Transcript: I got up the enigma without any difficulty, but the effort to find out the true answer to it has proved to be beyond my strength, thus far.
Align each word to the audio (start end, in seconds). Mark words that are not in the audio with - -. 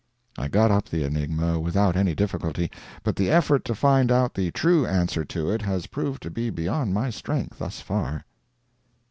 I 0.35 0.47
got 0.47 0.71
up 0.71 0.89
the 0.89 1.03
enigma 1.03 1.59
without 1.59 1.95
any 1.95 2.15
difficulty, 2.15 2.71
but 3.03 3.15
the 3.17 3.29
effort 3.29 3.63
to 3.65 3.75
find 3.75 4.11
out 4.11 4.33
the 4.33 4.49
true 4.49 4.83
answer 4.83 5.23
to 5.25 5.51
it 5.51 5.61
has 5.61 5.85
proved 5.85 6.23
to 6.23 6.31
be 6.31 6.49
beyond 6.49 6.91
my 6.95 7.11
strength, 7.11 7.59
thus 7.59 7.81
far. 7.81 8.25